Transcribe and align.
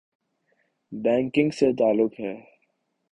Banking 0.91 1.49
سے 1.49 1.67
تعلق 1.73 2.19
ہے۔ 2.19 2.33